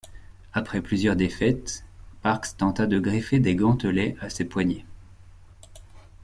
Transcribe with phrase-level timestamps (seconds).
[0.51, 1.85] Après plusieurs défaites,
[2.23, 4.83] Parks tenta de greffer les gantelets à ses poignets.